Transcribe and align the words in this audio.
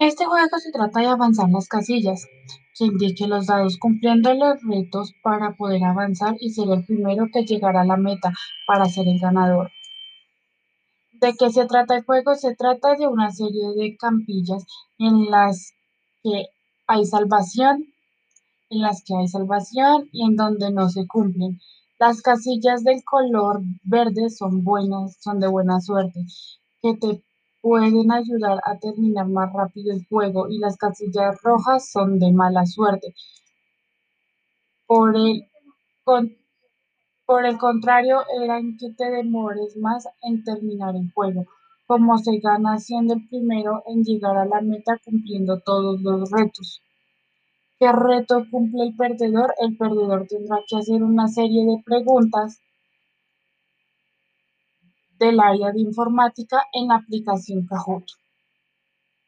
Este 0.00 0.26
juego 0.26 0.58
se 0.58 0.70
trata 0.70 1.00
de 1.00 1.06
avanzar 1.08 1.50
las 1.50 1.66
casillas, 1.66 2.24
que 2.76 2.84
indique 2.84 3.26
los 3.26 3.48
dados 3.48 3.78
cumpliendo 3.78 4.32
los 4.32 4.62
retos 4.62 5.12
para 5.24 5.56
poder 5.56 5.82
avanzar 5.82 6.36
y 6.38 6.50
ser 6.50 6.70
el 6.70 6.84
primero 6.84 7.26
que 7.32 7.44
llegará 7.44 7.80
a 7.80 7.84
la 7.84 7.96
meta 7.96 8.32
para 8.68 8.84
ser 8.84 9.08
el 9.08 9.18
ganador. 9.18 9.72
¿De 11.14 11.34
qué 11.36 11.50
se 11.50 11.66
trata 11.66 11.96
el 11.96 12.04
juego? 12.04 12.36
Se 12.36 12.54
trata 12.54 12.94
de 12.94 13.08
una 13.08 13.32
serie 13.32 13.70
de 13.74 13.96
campillas 13.96 14.64
en 14.98 15.32
las 15.32 15.72
que 16.22 16.46
hay 16.86 17.04
salvación, 17.04 17.84
en 18.70 18.82
las 18.82 19.02
que 19.02 19.16
hay 19.16 19.26
salvación 19.26 20.08
y 20.12 20.24
en 20.24 20.36
donde 20.36 20.70
no 20.70 20.90
se 20.90 21.08
cumplen. 21.08 21.58
Las 21.98 22.22
casillas 22.22 22.84
del 22.84 23.02
color 23.02 23.62
verde 23.82 24.30
son 24.30 24.62
buenas, 24.62 25.16
son 25.20 25.40
de 25.40 25.48
buena 25.48 25.80
suerte, 25.80 26.24
que 26.82 26.94
te 26.94 27.20
pueden 27.68 28.10
ayudar 28.10 28.60
a 28.64 28.78
terminar 28.78 29.28
más 29.28 29.52
rápido 29.52 29.92
el 29.92 30.02
juego 30.08 30.48
y 30.48 30.58
las 30.58 30.78
casillas 30.78 31.36
rojas 31.42 31.90
son 31.92 32.18
de 32.18 32.32
mala 32.32 32.64
suerte. 32.64 33.14
Por 34.86 35.14
el, 35.14 35.46
con, 36.02 36.34
por 37.26 37.44
el 37.44 37.58
contrario, 37.58 38.22
eran 38.42 38.78
que 38.78 38.94
te 38.96 39.10
demores 39.10 39.76
más 39.76 40.08
en 40.22 40.42
terminar 40.44 40.96
el 40.96 41.12
juego, 41.12 41.44
como 41.86 42.16
se 42.16 42.38
gana 42.38 42.78
siendo 42.78 43.12
el 43.12 43.28
primero 43.28 43.82
en 43.86 44.02
llegar 44.02 44.38
a 44.38 44.46
la 44.46 44.62
meta 44.62 44.98
cumpliendo 45.04 45.60
todos 45.60 46.00
los 46.00 46.30
retos. 46.30 46.80
¿Qué 47.78 47.92
reto 47.92 48.46
cumple 48.50 48.84
el 48.84 48.96
perdedor? 48.96 49.52
El 49.60 49.76
perdedor 49.76 50.26
tendrá 50.26 50.56
que 50.66 50.76
hacer 50.78 51.02
una 51.02 51.28
serie 51.28 51.66
de 51.66 51.82
preguntas 51.84 52.62
del 55.18 55.40
área 55.40 55.72
de 55.72 55.80
informática 55.80 56.62
en 56.72 56.88
la 56.88 56.96
aplicación 56.96 57.66
Kahoot. 57.66 58.04